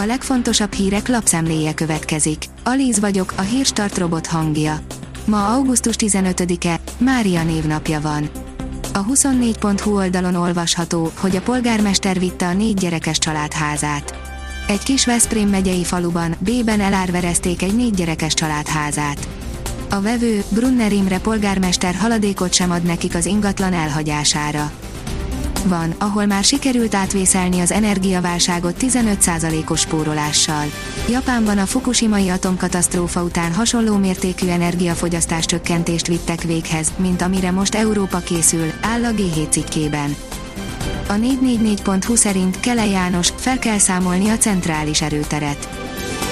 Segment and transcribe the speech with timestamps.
[0.00, 2.44] A legfontosabb hírek lapszemléje következik.
[2.64, 4.80] Alíz vagyok, a hírstart robot hangja.
[5.24, 8.30] Ma augusztus 15-e, Mária névnapja van.
[8.94, 14.18] A 24.hu oldalon olvasható, hogy a polgármester vitte a négy gyerekes család házát.
[14.68, 18.66] Egy kis Veszprém megyei faluban, B-ben elárverezték egy négy gyerekes család.
[19.90, 24.70] A vevő, Brunner Imre polgármester haladékot sem ad nekik az ingatlan elhagyására.
[25.68, 30.64] Van, ahol már sikerült átvészelni az energiaválságot 15%-os spórolással.
[31.08, 38.18] Japánban a Fukushimai atomkatasztrófa után hasonló mértékű energiafogyasztás csökkentést vittek véghez, mint amire most Európa
[38.18, 40.16] készül, áll a G7 cikkében.
[41.08, 45.68] A 444.hu szerint Kele János, fel kell számolni a centrális erőteret.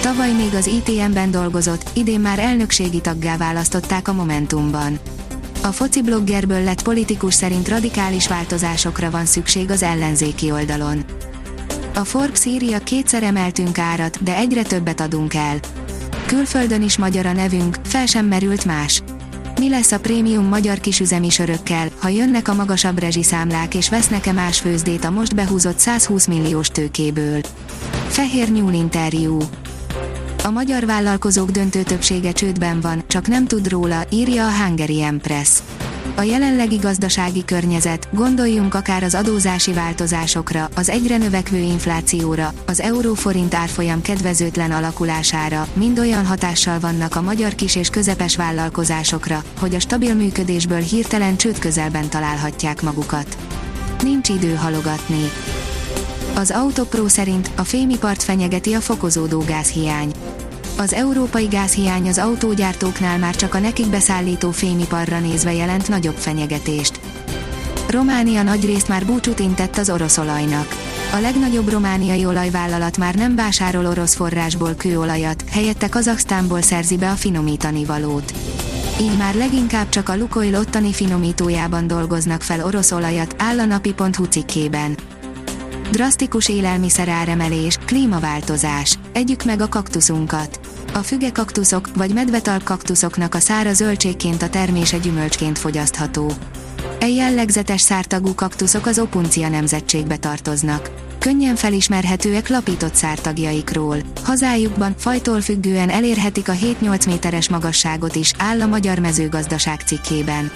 [0.00, 4.98] Tavaly még az ITM-ben dolgozott, idén már elnökségi taggá választották a Momentumban.
[5.66, 11.04] A foci bloggerből lett politikus szerint radikális változásokra van szükség az ellenzéki oldalon.
[11.94, 15.56] A Forbes írja kétszer emeltünk árat, de egyre többet adunk el.
[16.26, 19.02] Külföldön is magyar a nevünk, fel sem merült más.
[19.58, 24.60] Mi lesz a prémium magyar kisüzemi sörökkel, ha jönnek a magasabb rezsiszámlák és vesznek-e más
[24.60, 27.40] főzdét a most behúzott 120 milliós tőkéből?
[28.08, 29.38] Fehér nyúl interjú.
[30.46, 35.58] A magyar vállalkozók döntő többsége csődben van, csak nem tud róla, írja a Hungary Empress.
[36.16, 43.54] A jelenlegi gazdasági környezet, gondoljunk akár az adózási változásokra, az egyre növekvő inflációra, az euróforint
[43.54, 49.80] árfolyam kedvezőtlen alakulására, mind olyan hatással vannak a magyar kis és közepes vállalkozásokra, hogy a
[49.80, 53.36] stabil működésből hirtelen csőd közelben találhatják magukat.
[54.02, 55.30] Nincs idő halogatni.
[56.36, 60.12] Az Autopro szerint a fémipart fenyegeti a fokozódó gázhiány
[60.78, 67.00] az európai gázhiány az autógyártóknál már csak a nekik beszállító fémiparra nézve jelent nagyobb fenyegetést.
[67.88, 70.66] Románia nagyrészt már búcsút intett az orosz olajnak.
[71.12, 77.14] A legnagyobb romániai olajvállalat már nem vásárol orosz forrásból kőolajat, helyette Kazaksztánból szerzi be a
[77.14, 78.32] finomítani valót.
[79.00, 84.24] Így már leginkább csak a Lukoil ottani finomítójában dolgoznak fel orosz olajat, áll a napi.hu
[84.24, 84.96] cikkében.
[85.90, 88.98] Drasztikus élelmiszer áremelés, klímaváltozás.
[89.12, 90.60] Együk meg a kaktuszunkat.
[90.94, 96.32] A fügekaktuszok vagy medvetalp kaktuszoknak a szára zöldségként a termése gyümölcsként fogyasztható.
[97.00, 100.90] E jellegzetes szártagú kaktuszok az opuncia nemzetségbe tartoznak.
[101.18, 103.96] Könnyen felismerhetőek lapított szártagjaikról.
[104.24, 110.50] Hazájukban fajtól függően elérhetik a 7-8 méteres magasságot is, áll a Magyar Mezőgazdaság cikkében.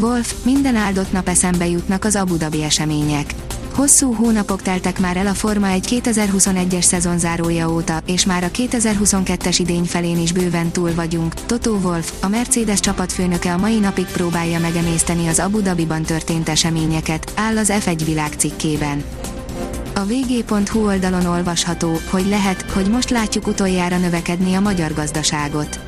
[0.00, 3.34] Wolf, minden áldott nap eszembe jutnak az Abu Dhabi események
[3.78, 9.56] Hosszú hónapok teltek már el a Forma 1 2021-es szezonzárója óta, és már a 2022-es
[9.58, 11.34] idény felén is bőven túl vagyunk.
[11.34, 17.32] Toto Wolf, a Mercedes csapatfőnöke a mai napig próbálja megemészteni az Abu Dhabiban történt eseményeket,
[17.36, 19.04] áll az F1 világ cikkében.
[19.94, 25.78] A vg.hu oldalon olvasható, hogy lehet, hogy most látjuk utoljára növekedni a magyar gazdaságot.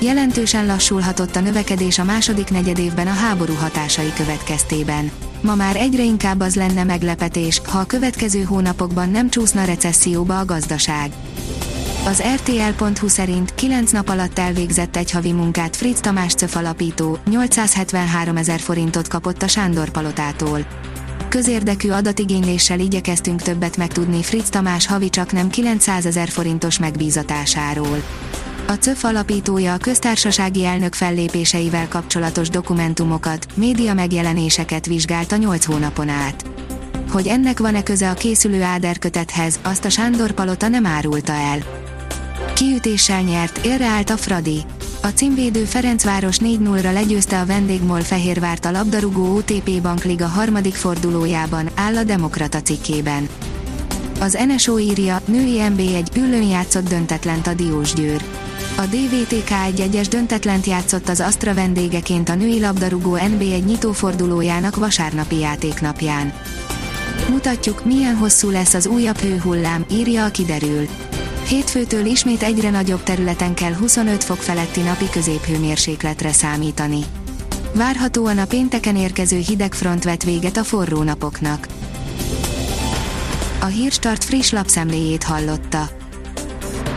[0.00, 5.10] Jelentősen lassulhatott a növekedés a második negyedévben a háború hatásai következtében.
[5.40, 10.44] Ma már egyre inkább az lenne meglepetés, ha a következő hónapokban nem csúszna recesszióba a
[10.44, 11.10] gazdaság.
[12.06, 18.36] Az RTL.hu szerint 9 nap alatt elvégzett egy havi munkát Fritz Tamás CÖF alapító, 873
[18.36, 20.66] ezer forintot kapott a Sándor Palotától.
[21.28, 28.02] Közérdekű adatigényléssel igyekeztünk többet megtudni Fritz Tamás havi csak nem 900 ezer forintos megbízatásáról.
[28.68, 36.44] A CÖF alapítója a köztársasági elnök fellépéseivel kapcsolatos dokumentumokat, média megjelenéseket vizsgálta 8 hónapon át.
[37.10, 41.58] Hogy ennek van-e köze a készülő Áder kötethez, azt a Sándor Palota nem árulta el.
[42.54, 44.64] Kiütéssel nyert, élre állt a Fradi.
[45.02, 51.96] A címvédő Ferencváros 4-0-ra legyőzte a vendégmol Fehérvárt a labdarúgó OTP Bankliga harmadik fordulójában, áll
[51.96, 53.28] a Demokrata cikkében.
[54.20, 58.22] Az NSO írja, női MB1 ülőn játszott döntetlent a Diósgyőr.
[58.78, 65.38] A DVTK egy egyes döntetlent játszott az Astra vendégeként a női labdarúgó NB1 nyitófordulójának vasárnapi
[65.38, 66.32] játéknapján.
[67.30, 70.88] Mutatjuk, milyen hosszú lesz az újabb hőhullám, írja a kiderül.
[71.48, 77.00] Hétfőtől ismét egyre nagyobb területen kell 25 fok feletti napi középhőmérsékletre számítani.
[77.74, 81.66] Várhatóan a pénteken érkező hideg front vet véget a forró napoknak.
[83.60, 85.88] A Hírstart friss lapszemléjét hallotta.